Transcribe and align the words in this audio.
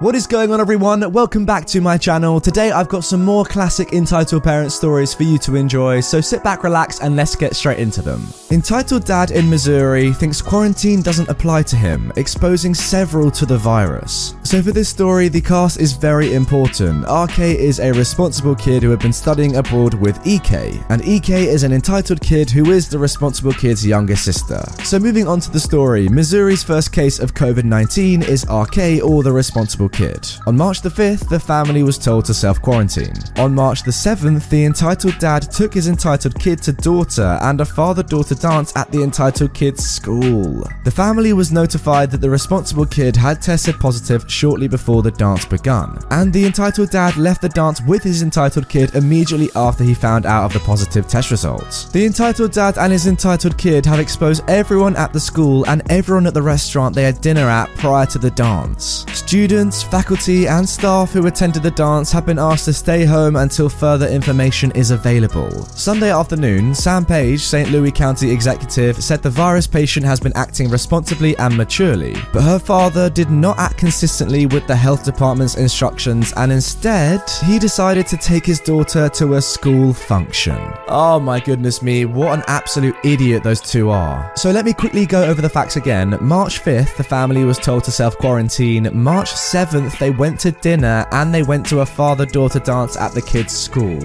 What 0.00 0.14
is 0.14 0.28
going 0.28 0.52
on, 0.52 0.60
everyone? 0.60 1.10
Welcome 1.10 1.44
back 1.44 1.66
to 1.66 1.80
my 1.80 1.98
channel. 1.98 2.40
Today, 2.40 2.70
I've 2.70 2.88
got 2.88 3.02
some 3.02 3.24
more 3.24 3.44
classic 3.44 3.92
entitled 3.92 4.44
parent 4.44 4.70
stories 4.70 5.12
for 5.12 5.24
you 5.24 5.38
to 5.38 5.56
enjoy, 5.56 5.98
so 5.98 6.20
sit 6.20 6.44
back, 6.44 6.62
relax, 6.62 7.00
and 7.00 7.16
let's 7.16 7.34
get 7.34 7.56
straight 7.56 7.80
into 7.80 8.00
them. 8.00 8.24
Entitled 8.52 9.04
Dad 9.04 9.32
in 9.32 9.50
Missouri 9.50 10.12
thinks 10.12 10.40
quarantine 10.40 11.02
doesn't 11.02 11.28
apply 11.28 11.64
to 11.64 11.74
him, 11.74 12.12
exposing 12.14 12.74
several 12.74 13.28
to 13.32 13.44
the 13.44 13.58
virus. 13.58 14.36
So, 14.44 14.62
for 14.62 14.70
this 14.70 14.88
story, 14.88 15.26
the 15.26 15.40
cast 15.40 15.80
is 15.80 15.94
very 15.94 16.34
important. 16.34 17.02
RK 17.02 17.40
is 17.40 17.80
a 17.80 17.90
responsible 17.90 18.54
kid 18.54 18.84
who 18.84 18.90
had 18.90 19.00
been 19.00 19.12
studying 19.12 19.56
abroad 19.56 19.94
with 19.94 20.24
EK, 20.24 20.80
and 20.90 21.04
EK 21.04 21.48
is 21.48 21.64
an 21.64 21.72
entitled 21.72 22.20
kid 22.20 22.48
who 22.48 22.70
is 22.70 22.88
the 22.88 23.00
responsible 23.00 23.52
kid's 23.52 23.84
younger 23.84 24.14
sister. 24.14 24.62
So, 24.84 25.00
moving 25.00 25.26
on 25.26 25.40
to 25.40 25.50
the 25.50 25.58
story, 25.58 26.08
Missouri's 26.08 26.62
first 26.62 26.92
case 26.92 27.18
of 27.18 27.34
COVID 27.34 27.64
19 27.64 28.22
is 28.22 28.44
RK, 28.44 29.02
or 29.02 29.24
the 29.24 29.32
responsible 29.32 29.87
kid. 29.88 30.28
On 30.46 30.56
March 30.56 30.82
the 30.82 30.88
5th, 30.88 31.28
the 31.28 31.40
family 31.40 31.82
was 31.82 31.98
told 31.98 32.24
to 32.26 32.34
self 32.34 32.60
quarantine. 32.60 33.14
On 33.36 33.54
March 33.54 33.82
the 33.82 33.90
7th, 33.90 34.48
the 34.48 34.64
entitled 34.64 35.18
dad 35.18 35.42
took 35.50 35.74
his 35.74 35.88
entitled 35.88 36.38
kid 36.38 36.62
to 36.62 36.72
daughter 36.72 37.38
and 37.42 37.60
a 37.60 37.64
father 37.64 38.02
daughter 38.02 38.34
dance 38.34 38.76
at 38.76 38.90
the 38.90 39.02
entitled 39.02 39.54
kid's 39.54 39.84
school. 39.84 40.64
The 40.84 40.90
family 40.90 41.32
was 41.32 41.52
notified 41.52 42.10
that 42.10 42.20
the 42.20 42.30
responsible 42.30 42.86
kid 42.86 43.16
had 43.16 43.42
tested 43.42 43.78
positive 43.78 44.30
shortly 44.30 44.68
before 44.68 45.02
the 45.02 45.10
dance 45.10 45.44
begun, 45.44 45.98
and 46.10 46.32
the 46.32 46.46
entitled 46.46 46.90
dad 46.90 47.16
left 47.16 47.42
the 47.42 47.48
dance 47.48 47.80
with 47.82 48.02
his 48.02 48.22
entitled 48.22 48.68
kid 48.68 48.94
immediately 48.94 49.50
after 49.54 49.84
he 49.84 49.94
found 49.94 50.26
out 50.26 50.44
of 50.44 50.52
the 50.52 50.60
positive 50.60 51.06
test 51.08 51.30
results. 51.30 51.90
The 51.90 52.06
entitled 52.06 52.52
dad 52.52 52.78
and 52.78 52.92
his 52.92 53.06
entitled 53.06 53.58
kid 53.58 53.86
have 53.86 54.00
exposed 54.00 54.42
everyone 54.48 54.96
at 54.96 55.12
the 55.12 55.20
school 55.20 55.64
and 55.66 55.82
everyone 55.90 56.26
at 56.26 56.34
the 56.34 56.42
restaurant 56.42 56.94
they 56.94 57.04
had 57.04 57.20
dinner 57.20 57.48
at 57.48 57.68
prior 57.76 58.06
to 58.06 58.18
the 58.18 58.30
dance. 58.30 59.04
Students, 59.12 59.77
faculty, 59.82 60.46
and 60.46 60.68
staff 60.68 61.12
who 61.12 61.26
attended 61.26 61.62
the 61.62 61.70
dance 61.70 62.12
have 62.12 62.26
been 62.26 62.38
asked 62.38 62.64
to 62.66 62.72
stay 62.72 63.04
home 63.04 63.36
until 63.36 63.68
further 63.68 64.06
information 64.08 64.70
is 64.72 64.90
available. 64.90 65.50
Sunday 65.66 66.10
afternoon, 66.10 66.74
Sam 66.74 67.04
Page, 67.04 67.40
St. 67.40 67.70
Louis 67.70 67.92
County 67.92 68.30
executive, 68.30 69.02
said 69.02 69.22
the 69.22 69.30
virus 69.30 69.66
patient 69.66 70.04
has 70.06 70.20
been 70.20 70.36
acting 70.36 70.68
responsibly 70.68 71.36
and 71.38 71.56
maturely, 71.56 72.14
but 72.32 72.42
her 72.42 72.58
father 72.58 73.08
did 73.10 73.30
not 73.30 73.58
act 73.58 73.78
consistently 73.78 74.46
with 74.46 74.66
the 74.66 74.76
health 74.76 75.04
department's 75.04 75.56
instructions 75.56 76.32
and 76.36 76.52
instead, 76.52 77.22
he 77.44 77.58
decided 77.58 78.06
to 78.06 78.16
take 78.16 78.44
his 78.44 78.60
daughter 78.60 79.08
to 79.08 79.34
a 79.34 79.42
school 79.42 79.92
function. 79.92 80.58
Oh 80.88 81.20
my 81.20 81.40
goodness 81.40 81.82
me, 81.82 82.04
what 82.04 82.38
an 82.38 82.44
absolute 82.46 82.96
idiot 83.04 83.42
those 83.42 83.60
two 83.60 83.90
are. 83.90 84.32
So 84.36 84.50
let 84.50 84.64
me 84.64 84.72
quickly 84.72 85.06
go 85.06 85.24
over 85.24 85.42
the 85.42 85.48
facts 85.48 85.76
again. 85.76 86.16
March 86.20 86.60
5th, 86.62 86.96
the 86.96 87.04
family 87.04 87.44
was 87.44 87.58
told 87.58 87.84
to 87.84 87.90
self 87.90 88.16
quarantine. 88.18 88.88
March 88.92 89.30
7th, 89.32 89.67
they 89.98 90.10
went 90.10 90.40
to 90.40 90.52
dinner 90.52 91.06
and 91.12 91.32
they 91.32 91.42
went 91.42 91.66
to 91.66 91.80
a 91.80 91.86
father 91.86 92.26
daughter 92.26 92.60
dance 92.60 92.96
at 92.96 93.12
the 93.12 93.22
kids' 93.22 93.56
school. 93.56 94.00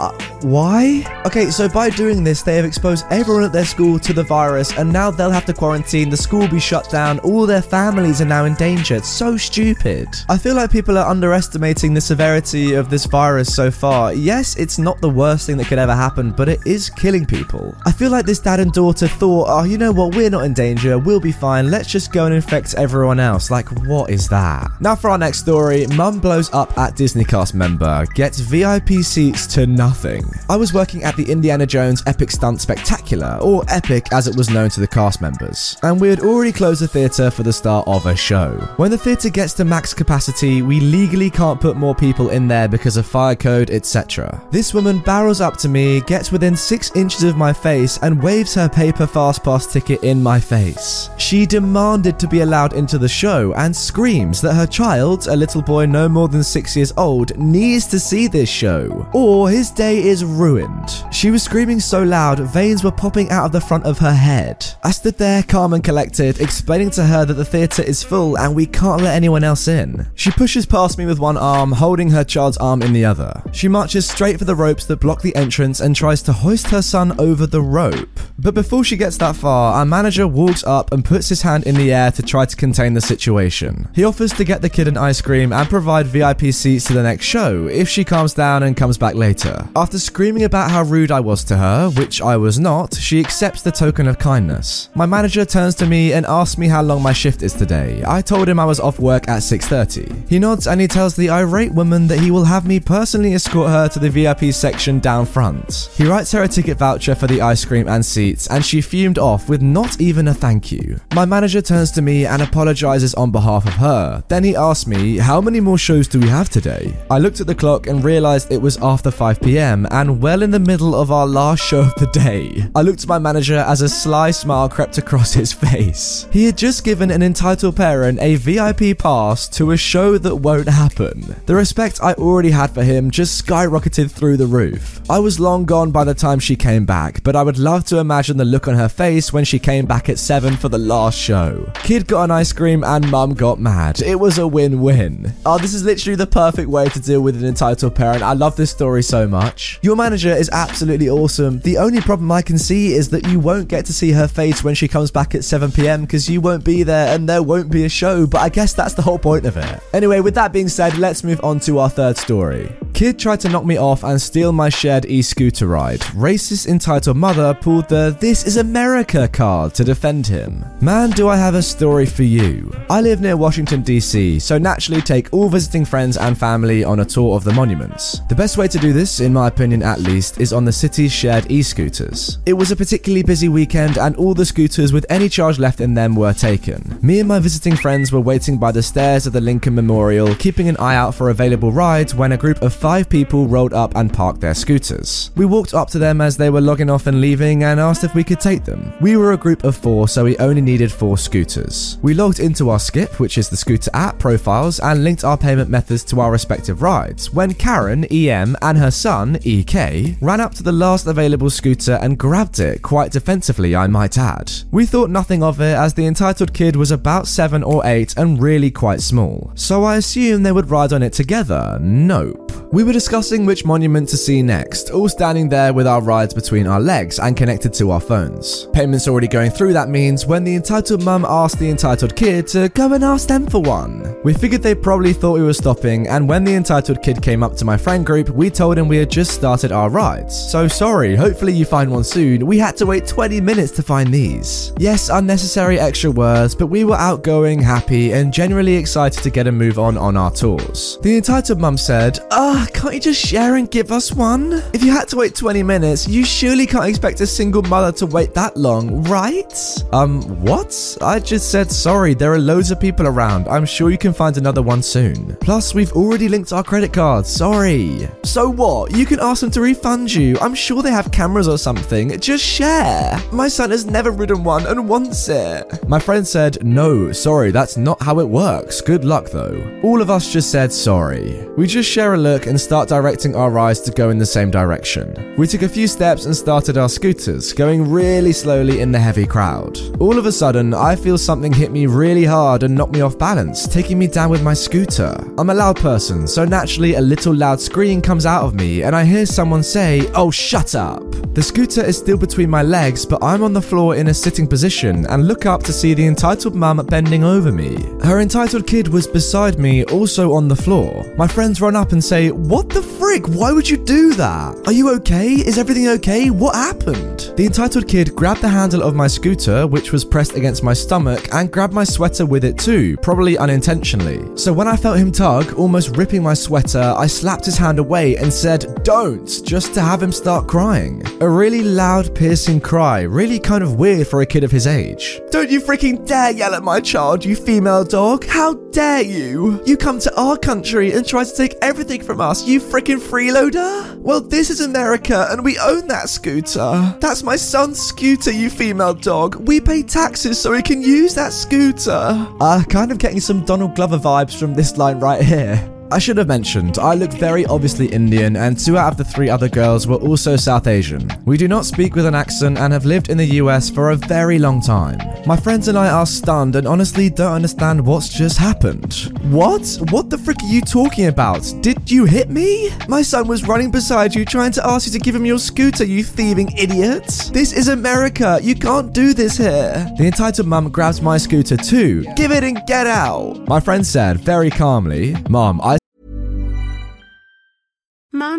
Uh, 0.00 0.12
why? 0.40 1.04
Okay, 1.26 1.50
so 1.50 1.68
by 1.68 1.90
doing 1.90 2.24
this, 2.24 2.40
they 2.40 2.56
have 2.56 2.64
exposed 2.64 3.04
everyone 3.10 3.44
at 3.44 3.52
their 3.52 3.66
school 3.66 3.98
to 3.98 4.14
the 4.14 4.22
virus, 4.22 4.72
and 4.78 4.90
now 4.90 5.10
they'll 5.10 5.30
have 5.30 5.44
to 5.44 5.52
quarantine, 5.52 6.08
the 6.08 6.16
school 6.16 6.40
will 6.40 6.48
be 6.48 6.58
shut 6.58 6.88
down, 6.88 7.18
all 7.18 7.44
their 7.44 7.60
families 7.60 8.22
are 8.22 8.24
now 8.24 8.46
in 8.46 8.54
danger. 8.54 8.94
It's 8.94 9.10
so 9.10 9.36
stupid. 9.36 10.08
I 10.30 10.38
feel 10.38 10.54
like 10.54 10.72
people 10.72 10.96
are 10.96 11.06
underestimating 11.06 11.92
the 11.92 12.00
severity 12.00 12.72
of 12.72 12.88
this 12.88 13.04
virus 13.04 13.54
so 13.54 13.70
far. 13.70 14.14
Yes, 14.14 14.56
it's 14.56 14.78
not 14.78 15.02
the 15.02 15.10
worst 15.10 15.46
thing 15.46 15.58
that 15.58 15.66
could 15.66 15.78
ever 15.78 15.94
happen, 15.94 16.30
but 16.30 16.48
it 16.48 16.60
is 16.64 16.88
killing 16.88 17.26
people. 17.26 17.74
I 17.84 17.92
feel 17.92 18.10
like 18.10 18.24
this 18.24 18.38
dad 18.38 18.58
and 18.60 18.72
daughter 18.72 19.06
thought, 19.06 19.48
oh, 19.50 19.64
you 19.64 19.76
know 19.76 19.92
what, 19.92 20.14
we're 20.14 20.30
not 20.30 20.44
in 20.44 20.54
danger, 20.54 20.98
we'll 20.98 21.20
be 21.20 21.32
fine, 21.32 21.70
let's 21.70 21.92
just 21.92 22.10
go 22.10 22.24
and 22.24 22.34
infect 22.34 22.72
everyone 22.78 23.20
else. 23.20 23.50
Like, 23.50 23.68
what 23.86 24.08
is 24.08 24.28
that? 24.30 24.70
Now, 24.80 24.94
for 24.94 25.10
our 25.10 25.18
next 25.18 25.40
story, 25.40 25.86
mum 25.88 26.20
blows 26.20 26.50
up 26.54 26.78
at 26.78 26.96
Disney 26.96 27.24
cast 27.24 27.54
member, 27.54 28.06
gets 28.14 28.40
VIP 28.40 29.02
seats 29.02 29.46
to 29.48 29.66
nothing. 29.90 30.24
I 30.48 30.54
was 30.54 30.72
working 30.72 31.02
at 31.02 31.16
the 31.16 31.28
Indiana 31.28 31.66
Jones 31.66 32.00
Epic 32.06 32.30
Stunt 32.30 32.60
Spectacular, 32.60 33.38
or 33.42 33.64
Epic 33.66 34.12
as 34.12 34.28
it 34.28 34.36
was 34.36 34.48
known 34.48 34.70
to 34.70 34.78
the 34.78 34.86
cast 34.86 35.20
members, 35.20 35.76
and 35.82 36.00
we 36.00 36.08
had 36.08 36.20
already 36.20 36.52
closed 36.52 36.80
the 36.80 36.86
theatre 36.86 37.28
for 37.28 37.42
the 37.42 37.52
start 37.52 37.88
of 37.88 38.06
a 38.06 38.14
show. 38.14 38.52
When 38.76 38.92
the 38.92 38.98
theatre 39.04 39.30
gets 39.30 39.52
to 39.54 39.64
max 39.64 39.92
capacity, 39.92 40.62
we 40.62 40.78
legally 40.78 41.28
can't 41.28 41.60
put 41.60 41.76
more 41.76 41.96
people 41.96 42.30
in 42.30 42.46
there 42.46 42.68
because 42.68 42.96
of 42.96 43.04
fire 43.04 43.34
code, 43.34 43.70
etc. 43.70 44.40
This 44.52 44.72
woman 44.72 45.00
barrels 45.00 45.40
up 45.40 45.56
to 45.56 45.68
me, 45.68 46.02
gets 46.02 46.30
within 46.30 46.54
six 46.54 46.94
inches 46.94 47.24
of 47.24 47.36
my 47.36 47.52
face, 47.52 47.98
and 48.00 48.22
waves 48.22 48.54
her 48.54 48.68
paper 48.68 49.08
fast 49.08 49.42
pass 49.42 49.66
ticket 49.72 50.04
in 50.04 50.22
my 50.22 50.38
face. 50.38 51.10
She 51.18 51.46
demanded 51.46 52.16
to 52.20 52.28
be 52.28 52.42
allowed 52.42 52.74
into 52.74 52.96
the 52.96 53.08
show 53.08 53.52
and 53.54 53.74
screams 53.74 54.40
that 54.42 54.54
her 54.54 54.68
child, 54.68 55.26
a 55.26 55.34
little 55.34 55.62
boy 55.62 55.86
no 55.86 56.08
more 56.08 56.28
than 56.28 56.44
six 56.44 56.76
years 56.76 56.92
old, 56.96 57.36
needs 57.36 57.88
to 57.88 57.98
see 57.98 58.28
this 58.28 58.48
show, 58.48 59.08
or 59.12 59.50
his 59.50 59.72
day 59.80 60.04
is 60.04 60.26
ruined. 60.26 60.90
She 61.10 61.30
was 61.30 61.42
screaming 61.42 61.80
so 61.80 62.02
loud, 62.02 62.38
veins 62.38 62.84
were 62.84 62.92
popping 62.92 63.30
out 63.30 63.46
of 63.46 63.52
the 63.52 63.62
front 63.62 63.86
of 63.86 63.98
her 63.98 64.12
head. 64.12 64.66
I 64.84 64.90
stood 64.90 65.16
there 65.16 65.42
calm 65.42 65.72
and 65.72 65.82
collected, 65.82 66.38
explaining 66.38 66.90
to 66.90 67.04
her 67.06 67.24
that 67.24 67.32
the 67.32 67.46
theatre 67.46 67.82
is 67.82 68.02
full 68.02 68.36
and 68.36 68.54
we 68.54 68.66
can't 68.66 69.00
let 69.00 69.14
anyone 69.14 69.42
else 69.42 69.68
in. 69.68 70.06
She 70.16 70.32
pushes 70.32 70.66
past 70.66 70.98
me 70.98 71.06
with 71.06 71.18
one 71.18 71.38
arm, 71.38 71.72
holding 71.72 72.10
her 72.10 72.24
child's 72.24 72.58
arm 72.58 72.82
in 72.82 72.92
the 72.92 73.06
other. 73.06 73.42
She 73.52 73.68
marches 73.68 74.06
straight 74.06 74.38
for 74.38 74.44
the 74.44 74.54
ropes 74.54 74.84
that 74.84 75.00
block 75.00 75.22
the 75.22 75.34
entrance 75.34 75.80
and 75.80 75.96
tries 75.96 76.20
to 76.24 76.34
hoist 76.34 76.66
her 76.66 76.82
son 76.82 77.18
over 77.18 77.46
the 77.46 77.62
rope. 77.62 78.20
But 78.42 78.54
before 78.54 78.84
she 78.84 78.96
gets 78.96 79.18
that 79.18 79.36
far, 79.36 79.74
our 79.74 79.84
manager 79.84 80.26
walks 80.26 80.64
up 80.64 80.92
and 80.92 81.04
puts 81.04 81.28
his 81.28 81.42
hand 81.42 81.64
in 81.66 81.74
the 81.74 81.92
air 81.92 82.10
to 82.12 82.22
try 82.22 82.46
to 82.46 82.56
contain 82.56 82.94
the 82.94 83.00
situation. 83.02 83.86
He 83.94 84.02
offers 84.02 84.32
to 84.32 84.44
get 84.44 84.62
the 84.62 84.70
kid 84.70 84.88
an 84.88 84.96
ice 84.96 85.20
cream 85.20 85.52
and 85.52 85.68
provide 85.68 86.06
VIP 86.06 86.52
seats 86.54 86.86
to 86.86 86.94
the 86.94 87.02
next 87.02 87.26
show 87.26 87.66
if 87.66 87.86
she 87.86 88.02
calms 88.02 88.32
down 88.32 88.62
and 88.62 88.74
comes 88.74 88.96
back 88.96 89.14
later. 89.14 89.68
After 89.76 89.98
screaming 89.98 90.44
about 90.44 90.70
how 90.70 90.84
rude 90.84 91.10
I 91.10 91.20
was 91.20 91.44
to 91.44 91.56
her, 91.58 91.90
which 91.90 92.22
I 92.22 92.38
was 92.38 92.58
not, 92.58 92.94
she 92.94 93.20
accepts 93.20 93.60
the 93.60 93.70
token 93.70 94.08
of 94.08 94.18
kindness. 94.18 94.88
My 94.94 95.04
manager 95.04 95.44
turns 95.44 95.74
to 95.74 95.86
me 95.86 96.14
and 96.14 96.24
asks 96.24 96.56
me 96.56 96.66
how 96.66 96.80
long 96.80 97.02
my 97.02 97.12
shift 97.12 97.42
is 97.42 97.52
today. 97.52 98.02
I 98.06 98.22
told 98.22 98.48
him 98.48 98.58
I 98.58 98.64
was 98.64 98.80
off 98.80 98.98
work 98.98 99.28
at 99.28 99.42
6:30. 99.42 100.30
He 100.30 100.38
nods 100.38 100.66
and 100.66 100.80
he 100.80 100.88
tells 100.88 101.14
the 101.14 101.28
irate 101.28 101.74
woman 101.74 102.06
that 102.06 102.20
he 102.20 102.30
will 102.30 102.44
have 102.44 102.66
me 102.66 102.80
personally 102.80 103.34
escort 103.34 103.68
her 103.68 103.88
to 103.88 103.98
the 103.98 104.08
VIP 104.08 104.50
section 104.54 104.98
down 104.98 105.26
front. 105.26 105.90
He 105.94 106.06
writes 106.06 106.32
her 106.32 106.42
a 106.42 106.48
ticket 106.48 106.78
voucher 106.78 107.14
for 107.14 107.26
the 107.26 107.42
ice 107.42 107.66
cream 107.66 107.86
and 107.86 108.02
seats, 108.04 108.29
and 108.30 108.64
she 108.64 108.80
fumed 108.80 109.18
off 109.18 109.48
with 109.48 109.62
not 109.62 110.00
even 110.00 110.28
a 110.28 110.34
thank 110.34 110.70
you. 110.70 111.00
My 111.14 111.24
manager 111.24 111.60
turns 111.60 111.90
to 111.92 112.02
me 112.02 112.26
and 112.26 112.42
apologizes 112.42 113.14
on 113.14 113.30
behalf 113.30 113.66
of 113.66 113.74
her. 113.74 114.22
Then 114.28 114.44
he 114.44 114.56
asks 114.56 114.86
me, 114.86 115.18
How 115.18 115.40
many 115.40 115.60
more 115.60 115.78
shows 115.78 116.06
do 116.06 116.20
we 116.20 116.28
have 116.28 116.48
today? 116.48 116.94
I 117.10 117.18
looked 117.18 117.40
at 117.40 117.46
the 117.46 117.54
clock 117.54 117.86
and 117.86 118.04
realized 118.04 118.52
it 118.52 118.62
was 118.62 118.78
after 118.78 119.10
5 119.10 119.40
pm 119.40 119.86
and 119.90 120.20
well 120.22 120.42
in 120.42 120.50
the 120.50 120.60
middle 120.60 120.94
of 120.94 121.10
our 121.10 121.26
last 121.26 121.62
show 121.64 121.80
of 121.80 121.94
the 121.96 122.06
day. 122.06 122.64
I 122.74 122.82
looked 122.82 123.02
at 123.02 123.08
my 123.08 123.18
manager 123.18 123.56
as 123.56 123.82
a 123.82 123.88
sly 123.88 124.30
smile 124.30 124.68
crept 124.68 124.98
across 124.98 125.32
his 125.32 125.52
face. 125.52 126.28
He 126.30 126.44
had 126.44 126.56
just 126.56 126.84
given 126.84 127.10
an 127.10 127.22
entitled 127.22 127.76
parent 127.76 128.20
a 128.20 128.36
VIP 128.36 128.98
pass 128.98 129.48
to 129.48 129.72
a 129.72 129.76
show 129.76 130.18
that 130.18 130.36
won't 130.36 130.68
happen. 130.68 131.34
The 131.46 131.54
respect 131.54 132.00
I 132.02 132.12
already 132.14 132.50
had 132.50 132.70
for 132.70 132.84
him 132.84 133.10
just 133.10 133.44
skyrocketed 133.44 134.10
through 134.10 134.36
the 134.36 134.46
roof. 134.46 135.00
I 135.10 135.18
was 135.18 135.40
long 135.40 135.64
gone 135.64 135.90
by 135.90 136.04
the 136.04 136.14
time 136.14 136.38
she 136.38 136.54
came 136.56 136.84
back, 136.84 137.22
but 137.24 137.34
I 137.34 137.42
would 137.42 137.58
love 137.58 137.84
to 137.86 137.98
imagine 137.98 138.19
the 138.28 138.44
look 138.44 138.68
on 138.68 138.74
her 138.74 138.88
face 138.88 139.32
when 139.32 139.44
she 139.44 139.58
came 139.58 139.86
back 139.86 140.08
at 140.08 140.18
7 140.18 140.56
for 140.56 140.68
the 140.68 140.78
last 140.78 141.18
show. 141.18 141.70
Kid 141.76 142.06
got 142.06 142.24
an 142.24 142.30
ice 142.30 142.52
cream 142.52 142.84
and 142.84 143.10
mum 143.10 143.34
got 143.34 143.58
mad. 143.58 144.02
It 144.02 144.20
was 144.20 144.38
a 144.38 144.46
win 144.46 144.80
win. 144.80 145.32
Oh, 145.46 145.58
this 145.58 145.74
is 145.74 145.84
literally 145.84 146.16
the 146.16 146.26
perfect 146.26 146.68
way 146.68 146.88
to 146.88 147.00
deal 147.00 147.20
with 147.20 147.36
an 147.36 147.48
entitled 147.48 147.94
parent. 147.94 148.22
I 148.22 148.34
love 148.34 148.56
this 148.56 148.70
story 148.70 149.02
so 149.02 149.26
much. 149.26 149.78
Your 149.82 149.96
manager 149.96 150.30
is 150.30 150.50
absolutely 150.50 151.08
awesome. 151.08 151.60
The 151.60 151.78
only 151.78 152.00
problem 152.00 152.30
I 152.30 152.42
can 152.42 152.58
see 152.58 152.92
is 152.94 153.08
that 153.10 153.26
you 153.28 153.40
won't 153.40 153.68
get 153.68 153.86
to 153.86 153.92
see 153.92 154.10
her 154.12 154.28
face 154.28 154.62
when 154.62 154.74
she 154.74 154.88
comes 154.88 155.10
back 155.10 155.34
at 155.34 155.40
7pm 155.40 156.02
because 156.02 156.28
you 156.28 156.40
won't 156.40 156.64
be 156.64 156.82
there 156.82 157.14
and 157.14 157.28
there 157.28 157.42
won't 157.42 157.70
be 157.70 157.84
a 157.84 157.88
show, 157.88 158.26
but 158.26 158.40
I 158.40 158.48
guess 158.48 158.72
that's 158.72 158.94
the 158.94 159.02
whole 159.02 159.18
point 159.18 159.46
of 159.46 159.56
it. 159.56 159.80
Anyway, 159.92 160.20
with 160.20 160.34
that 160.34 160.52
being 160.52 160.68
said, 160.68 160.98
let's 160.98 161.24
move 161.24 161.42
on 161.42 161.60
to 161.60 161.78
our 161.78 161.88
third 161.88 162.16
story. 162.16 162.74
Kid 162.92 163.18
tried 163.18 163.40
to 163.40 163.48
knock 163.48 163.64
me 163.64 163.78
off 163.78 164.04
and 164.04 164.20
steal 164.20 164.52
my 164.52 164.68
shared 164.68 165.06
e 165.06 165.22
scooter 165.22 165.66
ride. 165.66 166.00
Racist 166.00 166.66
entitled 166.66 167.16
mother 167.16 167.54
pulled 167.54 167.88
the 167.88 168.09
This 168.18 168.44
is 168.44 168.56
America 168.56 169.28
card 169.28 169.74
to 169.74 169.84
defend 169.84 170.26
him. 170.26 170.64
Man, 170.80 171.10
do 171.10 171.28
I 171.28 171.36
have 171.36 171.54
a 171.54 171.62
story 171.62 172.06
for 172.06 172.22
you. 172.22 172.72
I 172.88 173.00
live 173.00 173.20
near 173.20 173.36
Washington, 173.36 173.82
D.C., 173.82 174.40
so 174.40 174.58
naturally 174.58 175.00
take 175.00 175.32
all 175.32 175.48
visiting 175.48 175.84
friends 175.84 176.16
and 176.16 176.36
family 176.36 176.82
on 176.82 177.00
a 177.00 177.04
tour 177.04 177.36
of 177.36 177.44
the 177.44 177.52
monuments. 177.52 178.20
The 178.28 178.34
best 178.34 178.56
way 178.56 178.66
to 178.68 178.78
do 178.78 178.92
this, 178.92 179.20
in 179.20 179.32
my 179.32 179.48
opinion 179.48 179.82
at 179.82 180.00
least, 180.00 180.40
is 180.40 180.52
on 180.52 180.64
the 180.64 180.72
city's 180.72 181.12
shared 181.12 181.50
e 181.52 181.62
scooters. 181.62 182.38
It 182.46 182.54
was 182.54 182.70
a 182.70 182.76
particularly 182.76 183.22
busy 183.22 183.48
weekend, 183.48 183.98
and 183.98 184.16
all 184.16 184.34
the 184.34 184.46
scooters 184.46 184.92
with 184.92 185.06
any 185.08 185.28
charge 185.28 185.58
left 185.58 185.80
in 185.80 185.94
them 185.94 186.16
were 186.16 186.32
taken. 186.32 186.98
Me 187.02 187.20
and 187.20 187.28
my 187.28 187.38
visiting 187.38 187.76
friends 187.76 188.10
were 188.10 188.20
waiting 188.20 188.58
by 188.58 188.72
the 188.72 188.82
stairs 188.82 189.26
of 189.26 189.32
the 189.32 189.40
Lincoln 189.40 189.74
Memorial, 189.74 190.34
keeping 190.34 190.68
an 190.68 190.76
eye 190.78 190.96
out 190.96 191.14
for 191.14 191.30
available 191.30 191.70
rides 191.70 192.14
when 192.14 192.32
a 192.32 192.36
group 192.36 192.62
of 192.62 192.74
five 192.74 193.08
people 193.08 193.46
rolled 193.46 193.74
up 193.74 193.94
and 193.94 194.12
parked 194.12 194.40
their 194.40 194.54
scooters. 194.54 195.30
We 195.36 195.44
walked 195.44 195.74
up 195.74 195.90
to 195.90 195.98
them 195.98 196.20
as 196.20 196.36
they 196.36 196.50
were 196.50 196.60
logging 196.60 196.90
off 196.90 197.06
and 197.06 197.20
leaving 197.20 197.62
and 197.62 197.78
asked 197.90 198.04
if 198.04 198.14
we 198.14 198.22
could 198.22 198.38
take 198.38 198.64
them. 198.64 198.92
We 199.00 199.16
were 199.16 199.32
a 199.32 199.36
group 199.36 199.64
of 199.64 199.76
four, 199.76 200.06
so 200.06 200.22
we 200.22 200.38
only 200.38 200.60
needed 200.60 200.92
four 200.92 201.18
scooters. 201.18 201.98
We 202.02 202.14
logged 202.14 202.38
into 202.38 202.70
our 202.70 202.78
Skip, 202.78 203.18
which 203.18 203.36
is 203.36 203.48
the 203.48 203.56
scooter 203.56 203.90
app, 203.94 204.20
profiles, 204.20 204.78
and 204.78 205.02
linked 205.02 205.24
our 205.24 205.36
payment 205.36 205.68
methods 205.68 206.04
to 206.04 206.20
our 206.20 206.30
respective 206.30 206.82
rides 206.82 207.32
when 207.32 207.52
Karen, 207.52 208.04
EM, 208.04 208.56
and 208.62 208.78
her 208.78 208.92
son, 208.92 209.38
EK, 209.42 210.16
ran 210.20 210.40
up 210.40 210.54
to 210.54 210.62
the 210.62 210.70
last 210.70 211.08
available 211.08 211.50
scooter 211.50 211.98
and 212.00 212.16
grabbed 212.16 212.60
it, 212.60 212.80
quite 212.80 213.10
defensively, 213.10 213.74
I 213.74 213.88
might 213.88 214.16
add. 214.16 214.52
We 214.70 214.86
thought 214.86 215.10
nothing 215.10 215.42
of 215.42 215.60
it 215.60 215.76
as 215.76 215.94
the 215.94 216.06
entitled 216.06 216.54
kid 216.54 216.76
was 216.76 216.92
about 216.92 217.26
7 217.26 217.64
or 217.64 217.84
8 217.84 218.16
and 218.16 218.40
really 218.40 218.70
quite 218.70 219.00
small, 219.00 219.50
so 219.56 219.82
I 219.82 219.96
assumed 219.96 220.46
they 220.46 220.52
would 220.52 220.70
ride 220.70 220.92
on 220.92 221.02
it 221.02 221.12
together. 221.12 221.76
Nope. 221.80 222.52
We 222.72 222.84
were 222.84 222.92
discussing 222.92 223.46
which 223.46 223.64
monument 223.64 224.08
to 224.10 224.16
see 224.16 224.42
next, 224.42 224.90
all 224.90 225.08
standing 225.08 225.48
there 225.48 225.72
with 225.72 225.88
our 225.88 226.00
rides 226.00 226.32
between 226.32 226.68
our 226.68 226.78
legs 226.78 227.18
and 227.18 227.36
connected 227.36 227.72
to 227.74 227.79
our 227.88 228.00
phones. 228.00 228.66
Payments 228.74 229.08
already 229.08 229.28
going 229.28 229.50
through, 229.50 229.72
that 229.72 229.88
means, 229.88 230.26
when 230.26 230.44
the 230.44 230.54
entitled 230.54 231.02
mum 231.02 231.24
asked 231.26 231.58
the 231.58 231.70
entitled 231.70 232.14
kid 232.14 232.46
to 232.48 232.68
go 232.70 232.92
and 232.92 233.02
ask 233.02 233.28
them 233.28 233.46
for 233.46 233.62
one. 233.62 234.16
We 234.24 234.34
figured 234.34 234.62
they 234.62 234.74
probably 234.74 235.14
thought 235.14 235.38
we 235.38 235.44
were 235.44 235.54
stopping, 235.54 236.08
and 236.08 236.28
when 236.28 236.44
the 236.44 236.54
entitled 236.54 237.02
kid 237.02 237.22
came 237.22 237.42
up 237.42 237.56
to 237.56 237.64
my 237.64 237.78
friend 237.78 238.04
group, 238.04 238.28
we 238.28 238.50
told 238.50 238.76
him 238.76 238.88
we 238.88 238.98
had 238.98 239.10
just 239.10 239.30
started 239.30 239.72
our 239.72 239.88
rides. 239.88 240.36
So 240.50 240.68
sorry, 240.68 241.14
hopefully 241.14 241.52
you 241.52 241.64
find 241.64 241.90
one 241.90 242.04
soon. 242.04 242.44
We 242.46 242.58
had 242.58 242.76
to 242.78 242.86
wait 242.86 243.06
20 243.06 243.40
minutes 243.40 243.70
to 243.72 243.82
find 243.82 244.12
these. 244.12 244.72
Yes, 244.78 245.08
unnecessary 245.08 245.78
extra 245.78 246.10
words, 246.10 246.54
but 246.54 246.66
we 246.66 246.84
were 246.84 246.96
outgoing, 246.96 247.60
happy, 247.60 248.12
and 248.12 248.32
generally 248.32 248.74
excited 248.74 249.22
to 249.22 249.30
get 249.30 249.46
a 249.46 249.52
move 249.52 249.78
on 249.78 249.96
on 249.96 250.16
our 250.16 250.30
tours. 250.30 250.98
The 251.02 251.16
entitled 251.16 251.60
mum 251.60 251.76
said, 251.76 252.18
Ah, 252.32 252.66
can't 252.74 252.94
you 252.94 253.00
just 253.00 253.24
share 253.24 253.56
and 253.56 253.70
give 253.70 253.92
us 253.92 254.12
one? 254.12 254.62
If 254.72 254.82
you 254.82 254.90
had 254.90 255.06
to 255.08 255.16
wait 255.16 255.34
20 255.34 255.62
minutes, 255.62 256.08
you 256.08 256.24
surely 256.24 256.66
can't 256.66 256.88
expect 256.88 257.20
a 257.20 257.26
single 257.26 257.62
mother 257.70 257.92
to 257.92 258.06
wait 258.06 258.34
that 258.34 258.56
long, 258.56 259.04
right? 259.04 259.54
Um, 259.92 260.22
what? 260.42 260.98
I 261.00 261.20
just 261.20 261.52
said 261.52 261.70
sorry, 261.70 262.14
there 262.14 262.32
are 262.32 262.38
loads 262.38 262.72
of 262.72 262.80
people 262.80 263.06
around. 263.06 263.46
I'm 263.46 263.64
sure 263.64 263.90
you 263.90 263.96
can 263.96 264.12
find 264.12 264.36
another 264.36 264.60
one 264.60 264.82
soon. 264.82 265.36
Plus, 265.40 265.72
we've 265.72 265.92
already 265.92 266.28
linked 266.28 266.52
our 266.52 266.64
credit 266.64 266.92
cards, 266.92 267.30
sorry. 267.30 268.08
So 268.24 268.50
what? 268.50 268.90
You 268.90 269.06
can 269.06 269.20
ask 269.20 269.40
them 269.40 269.52
to 269.52 269.60
refund 269.60 270.12
you. 270.12 270.36
I'm 270.40 270.54
sure 270.54 270.82
they 270.82 270.90
have 270.90 271.12
cameras 271.12 271.46
or 271.46 271.58
something. 271.58 272.18
Just 272.20 272.44
share. 272.44 273.22
My 273.32 273.46
son 273.46 273.70
has 273.70 273.86
never 273.86 274.10
ridden 274.10 274.42
one 274.42 274.66
and 274.66 274.88
wants 274.88 275.28
it. 275.28 275.88
My 275.88 276.00
friend 276.00 276.26
said, 276.26 276.64
no, 276.64 277.12
sorry, 277.12 277.52
that's 277.52 277.76
not 277.76 278.02
how 278.02 278.18
it 278.18 278.28
works. 278.28 278.80
Good 278.80 279.04
luck 279.04 279.30
though. 279.30 279.80
All 279.84 280.02
of 280.02 280.10
us 280.10 280.32
just 280.32 280.50
said 280.50 280.72
sorry. 280.72 281.46
We 281.56 281.68
just 281.68 281.88
share 281.88 282.14
a 282.14 282.18
look 282.18 282.46
and 282.46 282.60
start 282.60 282.88
directing 282.88 283.36
our 283.36 283.56
eyes 283.58 283.80
to 283.82 283.92
go 283.92 284.10
in 284.10 284.18
the 284.18 284.26
same 284.26 284.50
direction. 284.50 285.36
We 285.38 285.46
took 285.46 285.62
a 285.62 285.68
few 285.68 285.86
steps 285.86 286.26
and 286.26 286.36
started 286.36 286.76
our 286.76 286.88
scooters, 286.88 287.52
going 287.60 287.90
really 287.90 288.32
slowly 288.32 288.80
in 288.80 288.90
the 288.90 288.98
heavy 288.98 289.26
crowd. 289.26 289.78
All 290.00 290.16
of 290.16 290.24
a 290.24 290.32
sudden, 290.32 290.72
I 290.72 290.96
feel 290.96 291.18
something 291.18 291.52
hit 291.52 291.70
me 291.70 291.84
really 291.84 292.24
hard 292.24 292.62
and 292.62 292.74
knock 292.74 292.90
me 292.90 293.02
off 293.02 293.18
balance, 293.18 293.68
taking 293.68 293.98
me 293.98 294.06
down 294.06 294.30
with 294.30 294.42
my 294.42 294.54
scooter. 294.54 295.14
I'm 295.36 295.50
a 295.50 295.54
loud 295.54 295.76
person, 295.76 296.26
so 296.26 296.46
naturally 296.46 296.94
a 296.94 297.02
little 297.02 297.34
loud 297.34 297.60
scream 297.60 298.00
comes 298.00 298.24
out 298.24 298.44
of 298.44 298.54
me 298.54 298.82
and 298.82 298.96
I 298.96 299.04
hear 299.04 299.26
someone 299.26 299.62
say, 299.62 300.10
Oh, 300.14 300.30
shut 300.30 300.74
up. 300.74 301.02
The 301.34 301.42
scooter 301.42 301.84
is 301.84 301.98
still 301.98 302.16
between 302.16 302.48
my 302.48 302.62
legs, 302.62 303.04
but 303.04 303.22
I'm 303.22 303.42
on 303.42 303.52
the 303.52 303.60
floor 303.60 303.94
in 303.94 304.08
a 304.08 304.14
sitting 304.14 304.46
position 304.46 305.04
and 305.10 305.28
look 305.28 305.44
up 305.44 305.62
to 305.64 305.72
see 305.72 305.92
the 305.92 306.06
entitled 306.06 306.54
mum 306.54 306.78
bending 306.86 307.24
over 307.24 307.52
me. 307.52 307.76
Her 308.02 308.20
entitled 308.20 308.66
kid 308.66 308.88
was 308.88 309.06
beside 309.06 309.58
me, 309.58 309.84
also 309.84 310.32
on 310.32 310.48
the 310.48 310.56
floor. 310.56 311.04
My 311.18 311.28
friends 311.28 311.60
run 311.60 311.76
up 311.76 311.92
and 311.92 312.02
say, 312.02 312.30
What 312.30 312.70
the 312.70 312.82
frick? 312.82 313.28
Why 313.28 313.52
would 313.52 313.68
you 313.68 313.76
do 313.76 314.14
that? 314.14 314.66
Are 314.66 314.72
you 314.72 314.94
okay? 314.94 315.34
Is 315.34 315.58
everything 315.58 315.88
okay? 315.88 316.30
What 316.30 316.54
happened? 316.54 317.34
The 317.36 317.49
entitled 317.50 317.88
kid 317.88 318.14
grabbed 318.14 318.42
the 318.42 318.48
handle 318.48 318.80
of 318.80 318.94
my 318.94 319.08
scooter, 319.08 319.66
which 319.66 319.90
was 319.90 320.04
pressed 320.04 320.36
against 320.36 320.62
my 320.62 320.72
stomach, 320.72 321.26
and 321.34 321.50
grabbed 321.50 321.72
my 321.72 321.82
sweater 321.82 322.24
with 322.24 322.44
it 322.44 322.56
too, 322.56 322.96
probably 322.98 323.36
unintentionally. 323.36 324.24
So 324.38 324.52
when 324.52 324.68
I 324.68 324.76
felt 324.76 324.98
him 324.98 325.10
tug, 325.10 325.54
almost 325.54 325.96
ripping 325.96 326.22
my 326.22 326.32
sweater, 326.32 326.94
I 326.96 327.08
slapped 327.08 327.44
his 327.44 327.58
hand 327.58 327.80
away 327.80 328.16
and 328.18 328.32
said, 328.32 328.84
Don't, 328.84 329.28
just 329.44 329.74
to 329.74 329.80
have 329.80 330.00
him 330.00 330.12
start 330.12 330.46
crying. 330.46 331.02
A 331.20 331.28
really 331.28 331.62
loud, 331.62 332.14
piercing 332.14 332.60
cry, 332.60 333.00
really 333.00 333.40
kind 333.40 333.64
of 333.64 333.80
weird 333.80 334.06
for 334.06 334.20
a 334.20 334.26
kid 334.26 334.44
of 334.44 334.52
his 334.52 334.68
age. 334.68 335.20
Don't 335.32 335.50
you 335.50 335.60
freaking 335.60 336.06
dare 336.06 336.30
yell 336.30 336.54
at 336.54 336.62
my 336.62 336.78
child, 336.78 337.24
you 337.24 337.34
female 337.34 337.82
dog! 337.82 338.24
How 338.26 338.54
dare 338.70 339.02
you? 339.02 339.60
You 339.66 339.76
come 339.76 339.98
to 339.98 340.16
our 340.16 340.36
country 340.36 340.92
and 340.92 341.04
try 341.04 341.24
to 341.24 341.36
take 341.36 341.56
everything 341.62 342.04
from 342.04 342.20
us, 342.20 342.46
you 342.46 342.60
freaking 342.60 343.00
freeloader? 343.00 343.98
Well, 343.98 344.20
this 344.20 344.50
is 344.50 344.60
America 344.60 345.26
and 345.30 345.44
we 345.44 345.58
own 345.58 345.88
that 345.88 346.08
scooter. 346.08 346.96
That's 347.00 347.24
my 347.24 347.39
son's 347.40 347.80
scooter, 347.80 348.30
you 348.30 348.50
female 348.50 348.94
dog. 348.94 349.36
We 349.48 349.60
pay 349.60 349.82
taxes 349.82 350.40
so 350.40 350.52
he 350.52 350.62
can 350.62 350.82
use 350.82 351.14
that 351.14 351.32
scooter. 351.32 352.26
Uh, 352.40 352.62
kind 352.68 352.92
of 352.92 352.98
getting 352.98 353.20
some 353.20 353.44
Donald 353.44 353.74
Glover 353.74 353.98
vibes 353.98 354.38
from 354.38 354.54
this 354.54 354.76
line 354.76 355.00
right 355.00 355.22
here. 355.22 355.69
I 355.92 355.98
should 355.98 356.18
have 356.18 356.28
mentioned, 356.28 356.78
I 356.78 356.94
look 356.94 357.12
very 357.12 357.44
obviously 357.46 357.88
Indian, 357.88 358.36
and 358.36 358.56
two 358.56 358.78
out 358.78 358.92
of 358.92 358.96
the 358.96 359.02
three 359.04 359.28
other 359.28 359.48
girls 359.48 359.88
were 359.88 359.96
also 359.96 360.36
South 360.36 360.68
Asian. 360.68 361.10
We 361.24 361.36
do 361.36 361.48
not 361.48 361.64
speak 361.64 361.96
with 361.96 362.06
an 362.06 362.14
accent 362.14 362.58
and 362.58 362.72
have 362.72 362.84
lived 362.84 363.08
in 363.10 363.18
the 363.18 363.26
US 363.42 363.68
for 363.68 363.90
a 363.90 363.96
very 363.96 364.38
long 364.38 364.60
time. 364.60 364.98
My 365.26 365.36
friends 365.36 365.66
and 365.66 365.76
I 365.76 365.90
are 365.90 366.06
stunned 366.06 366.54
and 366.54 366.68
honestly 366.68 367.10
don't 367.10 367.32
understand 367.32 367.84
what's 367.84 368.08
just 368.08 368.38
happened. 368.38 369.12
What? 369.32 369.78
What 369.90 370.10
the 370.10 370.18
frick 370.18 370.40
are 370.44 370.46
you 370.46 370.60
talking 370.60 371.06
about? 371.06 371.42
Did 371.60 371.90
you 371.90 372.04
hit 372.04 372.30
me? 372.30 372.70
My 372.86 373.02
son 373.02 373.26
was 373.26 373.48
running 373.48 373.72
beside 373.72 374.14
you 374.14 374.24
trying 374.24 374.52
to 374.52 374.66
ask 374.66 374.86
you 374.86 374.92
to 374.92 375.00
give 375.00 375.16
him 375.16 375.26
your 375.26 375.40
scooter, 375.40 375.84
you 375.84 376.04
thieving 376.04 376.56
idiot. 376.56 377.30
This 377.32 377.52
is 377.52 377.66
America. 377.66 378.38
You 378.40 378.54
can't 378.54 378.92
do 378.92 379.12
this 379.12 379.36
here. 379.36 379.90
The 379.98 380.06
entitled 380.06 380.46
mum 380.46 380.70
grabs 380.70 381.02
my 381.02 381.18
scooter 381.18 381.56
too. 381.56 382.04
Give 382.14 382.30
it 382.30 382.44
and 382.44 382.62
get 382.68 382.86
out. 382.86 383.48
My 383.48 383.58
friend 383.58 383.84
said 383.84 384.18
very 384.20 384.50
calmly, 384.50 385.16
Mom, 385.28 385.60
I 385.60 385.79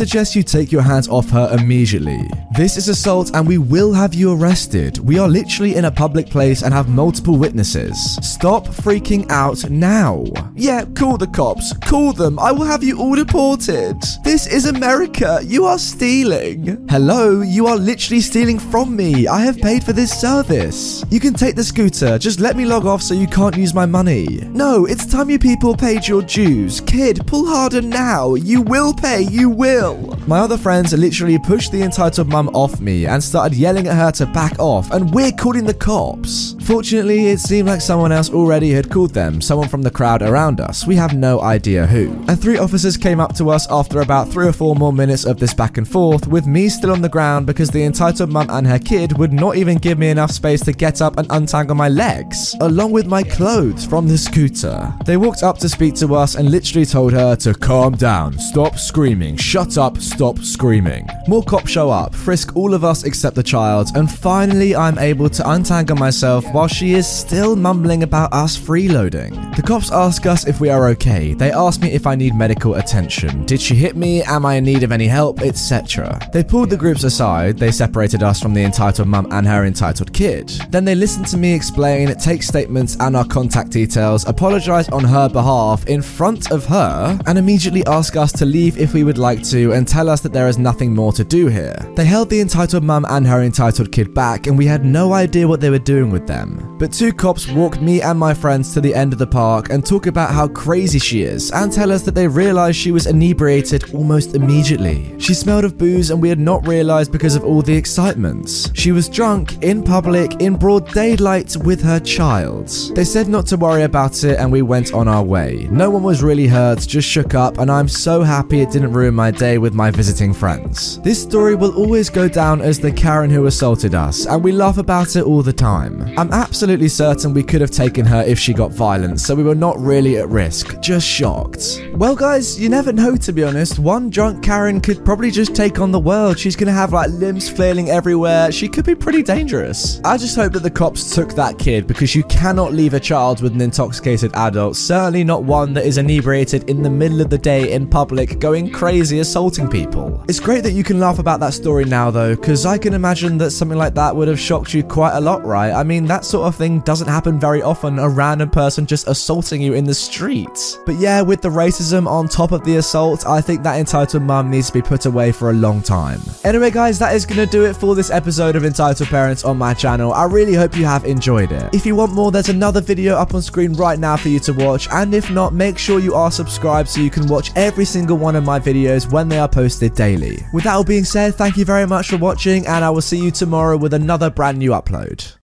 Suggest 0.00 0.34
you 0.34 0.42
take 0.42 0.72
your 0.72 0.80
hands 0.80 1.08
off 1.08 1.28
her 1.28 1.54
immediately. 1.60 2.26
This 2.56 2.78
is 2.78 2.88
assault 2.88 3.32
and 3.34 3.46
we 3.46 3.58
will 3.58 3.92
have 3.92 4.14
you 4.14 4.32
arrested. 4.32 4.96
We 4.98 5.18
are 5.18 5.28
literally 5.28 5.74
in 5.76 5.84
a 5.84 5.90
public 5.90 6.30
place 6.30 6.62
and 6.62 6.72
have 6.72 6.88
multiple 6.88 7.36
witnesses. 7.36 8.16
Stop 8.22 8.66
freaking 8.66 9.30
out 9.30 9.68
now. 9.68 10.24
Yeah, 10.54 10.86
call 10.96 11.18
the 11.18 11.26
cops. 11.26 11.76
Call 11.84 12.14
them. 12.14 12.38
I 12.38 12.50
will 12.50 12.64
have 12.64 12.82
you 12.82 12.98
all 12.98 13.14
deported. 13.14 13.94
This 14.24 14.46
is 14.46 14.64
America. 14.64 15.40
You 15.44 15.66
are 15.66 15.78
stealing. 15.78 16.88
Hello, 16.88 17.42
you 17.42 17.66
are 17.66 17.76
literally 17.76 18.22
stealing 18.22 18.58
from 18.58 18.96
me. 18.96 19.28
I 19.28 19.40
have 19.42 19.58
paid 19.58 19.84
for 19.84 19.92
this 19.92 20.18
service. 20.18 21.04
You 21.10 21.20
can 21.20 21.34
take 21.34 21.56
the 21.56 21.64
scooter. 21.64 22.18
Just 22.18 22.40
let 22.40 22.56
me 22.56 22.64
log 22.64 22.86
off 22.86 23.02
so 23.02 23.12
you 23.12 23.26
can't 23.26 23.56
use 23.56 23.74
my 23.74 23.84
money. 23.84 24.26
No, 24.48 24.86
it's 24.86 25.04
time 25.04 25.28
you 25.28 25.38
people 25.38 25.76
paid 25.76 26.08
your 26.08 26.22
dues. 26.22 26.80
Kid, 26.80 27.26
pull 27.26 27.46
harder 27.46 27.82
now. 27.82 28.34
You 28.34 28.62
will 28.62 28.94
pay. 28.94 29.20
You 29.20 29.50
will. 29.50 29.89
My 30.26 30.38
other 30.38 30.56
friends 30.56 30.92
literally 30.92 31.38
pushed 31.38 31.72
the 31.72 31.82
entitled 31.82 32.28
mum 32.28 32.48
off 32.54 32.80
me 32.80 33.06
and 33.06 33.22
started 33.22 33.56
yelling 33.56 33.88
at 33.88 33.96
her 33.96 34.12
to 34.12 34.26
back 34.26 34.58
off, 34.58 34.90
and 34.90 35.12
we're 35.12 35.32
calling 35.32 35.64
the 35.64 35.74
cops. 35.74 36.54
Fortunately, 36.62 37.28
it 37.28 37.40
seemed 37.40 37.68
like 37.68 37.80
someone 37.80 38.12
else 38.12 38.30
already 38.30 38.70
had 38.70 38.90
called 38.90 39.12
them, 39.12 39.40
someone 39.40 39.68
from 39.68 39.82
the 39.82 39.90
crowd 39.90 40.22
around 40.22 40.60
us. 40.60 40.86
We 40.86 40.94
have 40.96 41.14
no 41.14 41.40
idea 41.40 41.86
who. 41.86 42.12
And 42.28 42.40
three 42.40 42.58
officers 42.58 42.96
came 42.96 43.18
up 43.18 43.34
to 43.36 43.50
us 43.50 43.66
after 43.70 44.00
about 44.00 44.28
three 44.28 44.46
or 44.46 44.52
four 44.52 44.76
more 44.76 44.92
minutes 44.92 45.24
of 45.24 45.38
this 45.38 45.54
back 45.54 45.78
and 45.78 45.88
forth, 45.88 46.26
with 46.26 46.46
me 46.46 46.68
still 46.68 46.92
on 46.92 47.02
the 47.02 47.08
ground 47.08 47.46
because 47.46 47.70
the 47.70 47.82
entitled 47.82 48.30
mum 48.30 48.48
and 48.50 48.66
her 48.66 48.78
kid 48.78 49.18
would 49.18 49.32
not 49.32 49.56
even 49.56 49.78
give 49.78 49.98
me 49.98 50.10
enough 50.10 50.30
space 50.30 50.60
to 50.62 50.72
get 50.72 51.02
up 51.02 51.18
and 51.18 51.26
untangle 51.30 51.74
my 51.74 51.88
legs, 51.88 52.54
along 52.60 52.92
with 52.92 53.06
my 53.06 53.22
clothes 53.22 53.84
from 53.84 54.06
the 54.06 54.18
scooter. 54.18 54.94
They 55.04 55.16
walked 55.16 55.42
up 55.42 55.58
to 55.58 55.68
speak 55.68 55.94
to 55.96 56.14
us 56.14 56.36
and 56.36 56.50
literally 56.50 56.86
told 56.86 57.12
her 57.12 57.34
to 57.36 57.54
calm 57.54 57.96
down, 57.96 58.38
stop 58.38 58.78
screaming, 58.78 59.36
shut 59.36 59.69
up, 59.76 59.98
stop 59.98 60.38
screaming. 60.38 61.06
More 61.28 61.42
cops 61.42 61.70
show 61.70 61.90
up, 61.90 62.14
frisk 62.14 62.56
all 62.56 62.74
of 62.74 62.84
us 62.84 63.04
except 63.04 63.36
the 63.36 63.42
child, 63.42 63.88
and 63.94 64.10
finally 64.10 64.74
I'm 64.74 64.98
able 64.98 65.28
to 65.30 65.50
untangle 65.50 65.96
myself 65.96 66.44
while 66.52 66.68
she 66.68 66.94
is 66.94 67.06
still 67.06 67.56
mumbling 67.56 68.02
about 68.02 68.32
us 68.32 68.58
freeloading. 68.58 69.54
The 69.56 69.62
cops 69.62 69.92
ask 69.92 70.26
us 70.26 70.46
if 70.46 70.60
we 70.60 70.70
are 70.70 70.88
okay. 70.88 71.34
They 71.34 71.52
ask 71.52 71.80
me 71.80 71.92
if 71.92 72.06
I 72.06 72.14
need 72.14 72.34
medical 72.34 72.74
attention. 72.74 73.44
Did 73.46 73.60
she 73.60 73.74
hit 73.74 73.96
me? 73.96 74.22
Am 74.22 74.44
I 74.44 74.54
in 74.54 74.64
need 74.64 74.82
of 74.82 74.92
any 74.92 75.06
help? 75.06 75.40
Etc. 75.40 76.18
They 76.32 76.42
pulled 76.42 76.70
the 76.70 76.76
groups 76.76 77.04
aside, 77.04 77.58
they 77.58 77.70
separated 77.70 78.22
us 78.22 78.40
from 78.40 78.54
the 78.54 78.64
entitled 78.64 79.08
mum 79.08 79.28
and 79.30 79.46
her 79.46 79.64
entitled 79.64 80.12
kid. 80.12 80.48
Then 80.70 80.84
they 80.84 80.94
listened 80.94 81.26
to 81.28 81.36
me 81.36 81.54
explain, 81.54 82.14
take 82.16 82.42
statements 82.42 82.96
and 83.00 83.16
our 83.16 83.26
contact 83.26 83.70
details, 83.70 84.26
apologize 84.26 84.88
on 84.88 85.04
her 85.04 85.28
behalf 85.28 85.86
in 85.86 86.02
front 86.02 86.50
of 86.50 86.64
her, 86.66 87.18
and 87.26 87.38
immediately 87.38 87.84
ask 87.86 88.16
us 88.16 88.32
to 88.32 88.44
leave 88.44 88.78
if 88.78 88.94
we 88.94 89.04
would 89.04 89.18
like 89.18 89.42
to 89.44 89.59
and 89.72 89.86
tell 89.86 90.08
us 90.08 90.20
that 90.20 90.32
there 90.32 90.48
is 90.48 90.58
nothing 90.58 90.94
more 90.94 91.12
to 91.12 91.24
do 91.24 91.46
here. 91.46 91.76
They 91.94 92.04
held 92.04 92.30
the 92.30 92.40
entitled 92.40 92.84
mum 92.84 93.06
and 93.08 93.26
her 93.26 93.42
entitled 93.42 93.92
kid 93.92 94.14
back, 94.14 94.46
and 94.46 94.56
we 94.56 94.66
had 94.66 94.84
no 94.84 95.12
idea 95.12 95.46
what 95.46 95.60
they 95.60 95.70
were 95.70 95.78
doing 95.78 96.10
with 96.10 96.26
them. 96.26 96.76
But 96.78 96.92
two 96.92 97.12
cops 97.12 97.48
walked 97.48 97.80
me 97.80 98.00
and 98.02 98.18
my 98.18 98.34
friends 98.34 98.72
to 98.74 98.80
the 98.80 98.94
end 98.94 99.12
of 99.12 99.18
the 99.18 99.26
park 99.26 99.70
and 99.70 99.84
talk 99.84 100.06
about 100.06 100.30
how 100.30 100.48
crazy 100.48 100.98
she 100.98 101.22
is, 101.22 101.50
and 101.52 101.72
tell 101.72 101.92
us 101.92 102.02
that 102.02 102.14
they 102.14 102.26
realized 102.26 102.78
she 102.78 102.92
was 102.92 103.06
inebriated 103.06 103.94
almost 103.94 104.34
immediately. 104.34 105.14
She 105.18 105.34
smelled 105.34 105.64
of 105.64 105.78
booze, 105.78 106.10
and 106.10 106.22
we 106.22 106.28
had 106.28 106.38
not 106.38 106.66
realized 106.66 107.12
because 107.12 107.36
of 107.36 107.44
all 107.44 107.62
the 107.62 107.76
excitement. 107.76 108.70
She 108.74 108.92
was 108.92 109.08
drunk 109.08 109.62
in 109.62 109.82
public 109.82 110.40
in 110.40 110.56
broad 110.56 110.90
daylight 110.92 111.56
with 111.56 111.82
her 111.82 112.00
child. 112.00 112.68
They 112.94 113.04
said 113.04 113.28
not 113.28 113.46
to 113.48 113.56
worry 113.56 113.82
about 113.82 114.24
it, 114.24 114.38
and 114.38 114.50
we 114.50 114.62
went 114.62 114.94
on 114.94 115.08
our 115.08 115.22
way. 115.22 115.68
No 115.70 115.90
one 115.90 116.02
was 116.02 116.22
really 116.22 116.46
hurt, 116.46 116.80
just 116.80 117.08
shook 117.08 117.34
up, 117.34 117.58
and 117.58 117.70
I'm 117.70 117.88
so 117.88 118.22
happy 118.22 118.60
it 118.60 118.70
didn't 118.70 118.92
ruin 118.92 119.14
my 119.14 119.30
day 119.30 119.49
with 119.58 119.74
my 119.74 119.90
visiting 119.90 120.32
friends. 120.32 121.00
This 121.00 121.22
story 121.22 121.54
will 121.54 121.74
always 121.76 122.10
go 122.10 122.28
down 122.28 122.60
as 122.60 122.78
the 122.78 122.92
Karen 122.92 123.30
who 123.30 123.46
assaulted 123.46 123.94
us, 123.94 124.26
and 124.26 124.42
we 124.42 124.52
laugh 124.52 124.78
about 124.78 125.16
it 125.16 125.24
all 125.24 125.42
the 125.42 125.52
time. 125.52 126.12
I'm 126.16 126.32
absolutely 126.32 126.88
certain 126.88 127.34
we 127.34 127.42
could 127.42 127.60
have 127.60 127.70
taken 127.70 128.06
her 128.06 128.22
if 128.22 128.38
she 128.38 128.52
got 128.52 128.70
violent, 128.70 129.20
so 129.20 129.34
we 129.34 129.42
were 129.42 129.54
not 129.54 129.78
really 129.78 130.18
at 130.18 130.28
risk, 130.28 130.80
just 130.80 131.06
shocked. 131.06 131.82
Well, 131.94 132.14
guys, 132.14 132.60
you 132.60 132.68
never 132.68 132.92
know 132.92 133.16
to 133.16 133.32
be 133.32 133.44
honest. 133.44 133.78
One 133.78 134.08
drunk 134.10 134.44
Karen 134.44 134.80
could 134.80 135.04
probably 135.04 135.30
just 135.30 135.54
take 135.54 135.80
on 135.80 135.90
the 135.90 135.98
world. 135.98 136.38
She's 136.38 136.56
gonna 136.56 136.72
have 136.72 136.92
like 136.92 137.10
limbs 137.10 137.48
flailing 137.48 137.90
everywhere. 137.90 138.52
She 138.52 138.68
could 138.68 138.84
be 138.84 138.94
pretty 138.94 139.22
dangerous. 139.22 140.00
I 140.04 140.16
just 140.16 140.36
hope 140.36 140.52
that 140.52 140.62
the 140.62 140.70
cops 140.70 141.14
took 141.14 141.34
that 141.34 141.58
kid 141.58 141.86
because 141.86 142.14
you 142.14 142.22
cannot 142.24 142.72
leave 142.72 142.94
a 142.94 143.00
child 143.00 143.42
with 143.42 143.52
an 143.54 143.60
intoxicated 143.60 144.30
adult, 144.34 144.76
certainly 144.76 145.24
not 145.24 145.44
one 145.44 145.72
that 145.74 145.84
is 145.84 145.98
inebriated 145.98 146.68
in 146.70 146.82
the 146.82 146.90
middle 146.90 147.20
of 147.20 147.30
the 147.30 147.38
day 147.38 147.72
in 147.72 147.88
public 147.88 148.38
going 148.38 148.70
crazy 148.70 149.18
assaulting 149.18 149.39
people. 149.70 150.22
It's 150.28 150.40
great 150.40 150.62
that 150.64 150.72
you 150.72 150.84
can 150.84 151.00
laugh 151.00 151.18
about 151.18 151.40
that 151.40 151.54
story 151.54 151.84
now 151.84 152.10
though, 152.10 152.36
because 152.36 152.66
I 152.66 152.76
can 152.76 152.92
imagine 152.92 153.38
that 153.38 153.52
something 153.52 153.78
like 153.78 153.94
that 153.94 154.14
would 154.14 154.28
have 154.28 154.38
shocked 154.38 154.74
you 154.74 154.82
quite 154.82 155.16
a 155.16 155.20
lot, 155.20 155.44
right? 155.44 155.72
I 155.72 155.82
mean, 155.82 156.04
that 156.06 156.24
sort 156.24 156.46
of 156.46 156.56
thing 156.56 156.80
doesn't 156.80 157.08
happen 157.08 157.40
very 157.40 157.62
often, 157.62 157.98
a 157.98 158.08
random 158.08 158.50
person 158.50 158.84
just 158.86 159.06
assaulting 159.06 159.62
you 159.62 159.74
in 159.74 159.84
the 159.84 159.94
street. 159.94 160.78
But 160.84 160.96
yeah, 160.96 161.22
with 161.22 161.40
the 161.40 161.48
racism 161.48 162.06
on 162.06 162.28
top 162.28 162.52
of 162.52 162.64
the 162.64 162.76
assault, 162.76 163.26
I 163.26 163.40
think 163.40 163.62
that 163.62 163.78
entitled 163.78 164.22
mum 164.22 164.50
needs 164.50 164.66
to 164.66 164.74
be 164.74 164.82
put 164.82 165.06
away 165.06 165.32
for 165.32 165.50
a 165.50 165.54
long 165.54 165.80
time. 165.80 166.20
Anyway, 166.44 166.70
guys, 166.70 166.98
that 166.98 167.14
is 167.14 167.24
gonna 167.24 167.46
do 167.46 167.64
it 167.64 167.74
for 167.76 167.94
this 167.94 168.10
episode 168.10 168.56
of 168.56 168.64
Entitled 168.64 169.08
Parents 169.08 169.44
on 169.44 169.56
my 169.56 169.72
channel. 169.72 170.12
I 170.12 170.24
really 170.24 170.54
hope 170.54 170.76
you 170.76 170.84
have 170.84 171.04
enjoyed 171.04 171.52
it. 171.52 171.74
If 171.74 171.86
you 171.86 171.94
want 171.96 172.12
more, 172.12 172.30
there's 172.30 172.50
another 172.50 172.80
video 172.80 173.16
up 173.16 173.34
on 173.34 173.42
screen 173.42 173.72
right 173.74 173.98
now 173.98 174.16
for 174.16 174.28
you 174.28 174.40
to 174.40 174.52
watch, 174.52 174.88
and 174.90 175.14
if 175.14 175.30
not, 175.30 175.54
make 175.54 175.78
sure 175.78 176.00
you 176.00 176.14
are 176.14 176.30
subscribed 176.30 176.88
so 176.88 177.00
you 177.00 177.10
can 177.10 177.26
watch 177.26 177.52
every 177.56 177.84
single 177.84 178.18
one 178.18 178.36
of 178.36 178.44
my 178.44 178.58
videos 178.58 179.10
when 179.10 179.29
they 179.30 179.38
are 179.38 179.48
posted 179.48 179.94
daily. 179.94 180.38
With 180.52 180.64
that 180.64 180.74
all 180.74 180.84
being 180.84 181.04
said, 181.04 181.34
thank 181.34 181.56
you 181.56 181.64
very 181.64 181.86
much 181.86 182.08
for 182.08 182.16
watching, 182.16 182.66
and 182.66 182.84
I 182.84 182.90
will 182.90 183.00
see 183.00 183.18
you 183.18 183.30
tomorrow 183.30 183.76
with 183.76 183.94
another 183.94 184.30
brand 184.30 184.58
new 184.58 184.70
upload. 184.70 185.36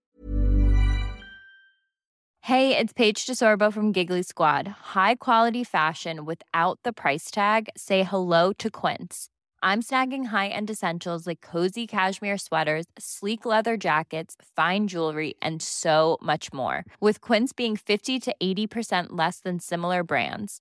Hey, 2.41 2.77
it's 2.77 2.93
Paige 2.93 3.25
DeSorbo 3.25 3.73
from 3.73 3.91
Giggly 3.91 4.23
Squad. 4.23 4.69
High 4.93 5.15
quality 5.15 5.65
fashion 5.65 6.27
without 6.27 6.79
the 6.85 6.93
price 6.93 7.31
tag. 7.31 7.71
Say 7.75 8.03
hello 8.03 8.53
to 8.59 8.69
Quince. 8.69 9.29
I'm 9.63 9.81
snagging 9.81 10.27
high-end 10.27 10.69
essentials 10.69 11.27
like 11.27 11.41
cozy 11.41 11.87
cashmere 11.87 12.37
sweaters, 12.37 12.85
sleek 12.99 13.47
leather 13.47 13.79
jackets, 13.79 14.37
fine 14.55 14.89
jewelry, 14.89 15.37
and 15.41 15.63
so 15.63 16.19
much 16.21 16.53
more. 16.53 16.85
With 17.01 17.23
Quince 17.23 17.55
being 17.55 17.79
50 17.79 18.21
to 18.21 18.35
80% 18.43 19.07
less 19.13 19.41
than 19.41 19.59
similar 19.59 20.05
brands. 20.05 20.61